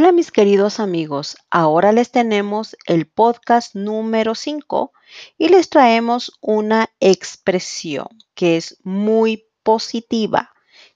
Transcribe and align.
Hola 0.00 0.12
mis 0.12 0.30
queridos 0.30 0.78
amigos, 0.78 1.36
ahora 1.50 1.90
les 1.90 2.12
tenemos 2.12 2.76
el 2.86 3.08
podcast 3.08 3.74
número 3.74 4.36
5 4.36 4.92
y 5.36 5.48
les 5.48 5.70
traemos 5.70 6.38
una 6.40 6.88
expresión 7.00 8.06
que 8.34 8.56
es 8.56 8.78
muy 8.84 9.48
positiva. 9.64 10.52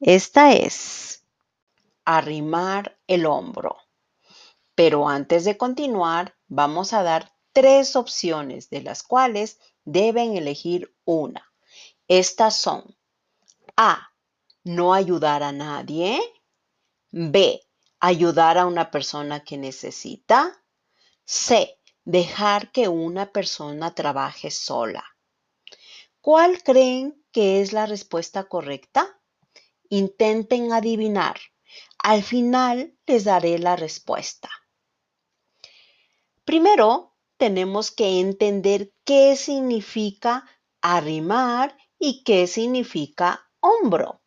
Esta 0.00 0.54
es 0.54 1.26
arrimar 2.06 2.98
el 3.06 3.26
hombro. 3.26 3.76
Pero 4.74 5.10
antes 5.10 5.44
de 5.44 5.58
continuar, 5.58 6.34
vamos 6.48 6.94
a 6.94 7.02
dar 7.02 7.34
tres 7.52 7.96
opciones 7.96 8.70
de 8.70 8.80
las 8.80 9.02
cuales 9.02 9.58
deben 9.84 10.38
elegir 10.38 10.96
una. 11.04 11.52
Estas 12.08 12.56
son 12.56 12.96
A. 13.76 14.08
No 14.64 14.94
ayudar 14.94 15.42
a 15.42 15.52
nadie. 15.52 16.18
B. 17.10 17.60
Ayudar 18.08 18.56
a 18.56 18.66
una 18.66 18.92
persona 18.92 19.42
que 19.42 19.56
necesita. 19.56 20.62
C. 21.24 21.80
Dejar 22.04 22.70
que 22.70 22.86
una 22.86 23.32
persona 23.32 23.96
trabaje 23.96 24.52
sola. 24.52 25.04
¿Cuál 26.20 26.62
creen 26.62 27.20
que 27.32 27.60
es 27.60 27.72
la 27.72 27.84
respuesta 27.84 28.44
correcta? 28.44 29.20
Intenten 29.88 30.72
adivinar. 30.72 31.36
Al 31.98 32.22
final 32.22 32.96
les 33.08 33.24
daré 33.24 33.58
la 33.58 33.74
respuesta. 33.74 34.50
Primero, 36.44 37.16
tenemos 37.38 37.90
que 37.90 38.20
entender 38.20 38.92
qué 39.02 39.34
significa 39.34 40.48
arrimar 40.80 41.76
y 41.98 42.22
qué 42.22 42.46
significa 42.46 43.50
hombro. 43.58 44.20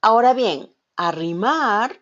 Ahora 0.00 0.32
bien, 0.32 0.74
arrimar 0.96 2.00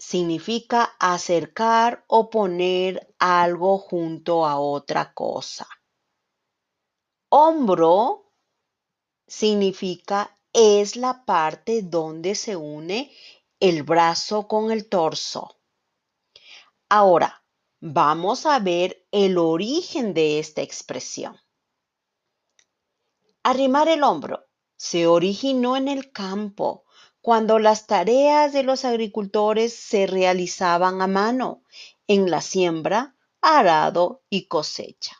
significa 0.00 0.96
acercar 0.98 2.04
o 2.08 2.30
poner 2.30 3.14
algo 3.18 3.76
junto 3.76 4.46
a 4.46 4.58
otra 4.58 5.12
cosa. 5.12 5.68
Hombro 7.28 8.32
significa 9.26 10.38
es 10.52 10.96
la 10.96 11.24
parte 11.24 11.82
donde 11.82 12.34
se 12.34 12.56
une 12.56 13.12
el 13.60 13.82
brazo 13.82 14.48
con 14.48 14.70
el 14.70 14.88
torso. 14.88 15.60
Ahora, 16.88 17.44
vamos 17.80 18.46
a 18.46 18.58
ver 18.58 19.06
el 19.12 19.36
origen 19.36 20.14
de 20.14 20.38
esta 20.38 20.62
expresión. 20.62 21.38
Arrimar 23.42 23.88
el 23.88 24.02
hombro 24.02 24.48
se 24.76 25.06
originó 25.06 25.76
en 25.76 25.88
el 25.88 26.10
campo 26.10 26.86
cuando 27.20 27.58
las 27.58 27.86
tareas 27.86 28.52
de 28.52 28.62
los 28.62 28.84
agricultores 28.84 29.74
se 29.74 30.06
realizaban 30.06 31.02
a 31.02 31.06
mano 31.06 31.62
en 32.06 32.30
la 32.30 32.40
siembra, 32.40 33.16
arado 33.40 34.22
y 34.30 34.46
cosecha. 34.46 35.16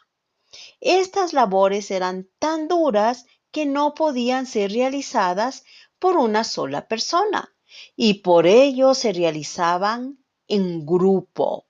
Estas 0.80 1.32
labores 1.32 1.90
eran 1.90 2.28
tan 2.38 2.68
duras 2.68 3.26
que 3.50 3.66
no 3.66 3.94
podían 3.94 4.46
ser 4.46 4.72
realizadas 4.72 5.64
por 5.98 6.16
una 6.16 6.44
sola 6.44 6.88
persona 6.88 7.54
y 7.96 8.14
por 8.14 8.46
ello 8.46 8.94
se 8.94 9.12
realizaban 9.12 10.24
en 10.48 10.84
grupo, 10.86 11.66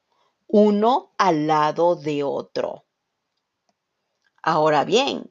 uno 0.46 1.12
al 1.18 1.46
lado 1.46 1.96
de 1.96 2.22
otro. 2.22 2.84
Ahora 4.42 4.84
bien, 4.84 5.30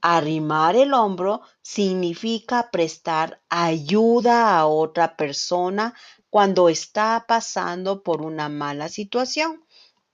Arrimar 0.00 0.76
el 0.76 0.94
hombro 0.94 1.42
significa 1.62 2.70
prestar 2.70 3.42
ayuda 3.48 4.58
a 4.58 4.66
otra 4.66 5.16
persona 5.16 5.94
cuando 6.30 6.68
está 6.68 7.24
pasando 7.26 8.02
por 8.02 8.22
una 8.22 8.48
mala 8.48 8.88
situación 8.88 9.64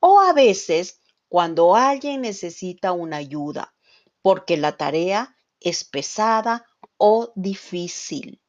o 0.01 0.21
a 0.21 0.33
veces 0.33 1.01
cuando 1.29 1.75
alguien 1.75 2.23
necesita 2.23 2.93
una 2.93 3.17
ayuda 3.17 3.75
porque 4.23 4.57
la 4.57 4.77
tarea 4.77 5.37
es 5.61 5.85
pesada 5.85 6.67
o 6.97 7.33
difícil. 7.35 8.41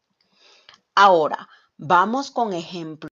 Ahora, 0.96 1.50
vamos 1.78 2.29
con 2.31 2.53
ejemplos. 2.53 3.12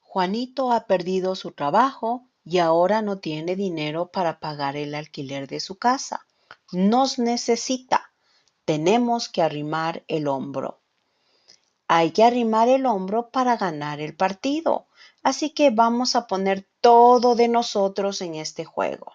Juanito 0.00 0.72
ha 0.72 0.86
perdido 0.86 1.34
su 1.34 1.52
trabajo 1.52 2.30
y 2.44 2.58
ahora 2.58 3.02
no 3.02 3.18
tiene 3.18 3.56
dinero 3.56 4.10
para 4.10 4.40
pagar 4.40 4.76
el 4.76 4.94
alquiler 4.94 5.48
de 5.48 5.60
su 5.60 5.76
casa 5.76 6.26
nos 6.74 7.18
necesita. 7.18 8.12
Tenemos 8.64 9.28
que 9.28 9.42
arrimar 9.42 10.04
el 10.08 10.28
hombro. 10.28 10.80
Hay 11.88 12.12
que 12.12 12.24
arrimar 12.24 12.68
el 12.68 12.86
hombro 12.86 13.30
para 13.30 13.56
ganar 13.56 14.00
el 14.00 14.16
partido. 14.16 14.88
Así 15.22 15.50
que 15.50 15.70
vamos 15.70 16.16
a 16.16 16.26
poner 16.26 16.68
todo 16.80 17.34
de 17.34 17.48
nosotros 17.48 18.20
en 18.20 18.34
este 18.34 18.64
juego. 18.64 19.12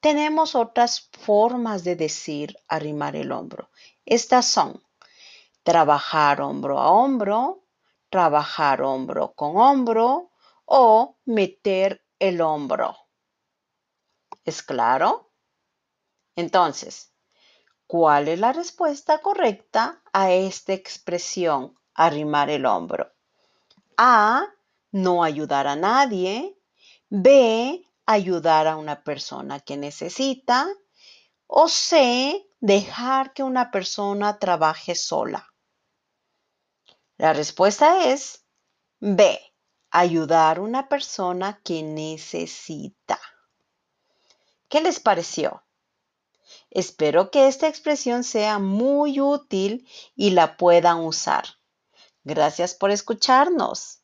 Tenemos 0.00 0.54
otras 0.54 1.10
formas 1.12 1.84
de 1.84 1.94
decir 1.94 2.56
arrimar 2.68 3.16
el 3.16 3.32
hombro. 3.32 3.70
Estas 4.04 4.46
son 4.46 4.82
trabajar 5.62 6.40
hombro 6.40 6.78
a 6.78 6.90
hombro, 6.90 7.64
trabajar 8.08 8.82
hombro 8.82 9.34
con 9.34 9.56
hombro 9.56 10.30
o 10.64 11.18
meter 11.24 12.04
el 12.18 12.40
hombro. 12.40 12.96
¿Es 14.44 14.62
claro? 14.62 15.29
Entonces, 16.36 17.12
¿cuál 17.86 18.28
es 18.28 18.38
la 18.38 18.52
respuesta 18.52 19.20
correcta 19.20 20.02
a 20.12 20.32
esta 20.32 20.72
expresión, 20.72 21.78
arrimar 21.94 22.50
el 22.50 22.66
hombro? 22.66 23.12
A, 23.96 24.46
no 24.92 25.22
ayudar 25.22 25.66
a 25.66 25.76
nadie. 25.76 26.56
B, 27.08 27.86
ayudar 28.06 28.66
a 28.66 28.76
una 28.76 29.02
persona 29.02 29.60
que 29.60 29.76
necesita. 29.76 30.68
O 31.46 31.68
C, 31.68 32.46
dejar 32.60 33.32
que 33.32 33.42
una 33.42 33.70
persona 33.70 34.38
trabaje 34.38 34.94
sola. 34.94 35.52
La 37.16 37.32
respuesta 37.32 38.06
es 38.06 38.46
B, 39.00 39.38
ayudar 39.90 40.58
a 40.58 40.62
una 40.62 40.88
persona 40.88 41.60
que 41.62 41.82
necesita. 41.82 43.20
¿Qué 44.68 44.80
les 44.80 45.00
pareció? 45.00 45.64
Espero 46.70 47.30
que 47.30 47.48
esta 47.48 47.68
expresión 47.68 48.24
sea 48.24 48.58
muy 48.58 49.20
útil 49.20 49.88
y 50.16 50.30
la 50.30 50.56
puedan 50.56 51.00
usar. 51.00 51.44
Gracias 52.24 52.74
por 52.74 52.90
escucharnos. 52.90 54.00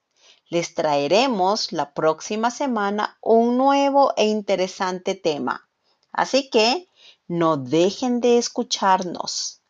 Les 0.49 0.75
traeremos 0.75 1.73
la 1.73 1.93
próxima 1.93 2.51
semana 2.51 3.19
un 3.21 3.59
nuevo 3.59 4.13
e 4.17 4.27
interesante 4.27 5.15
tema. 5.15 5.69
Así 6.13 6.51
que 6.51 6.89
no 7.29 7.57
dejen 7.57 8.21
de 8.21 8.39
escucharnos. 8.39 9.61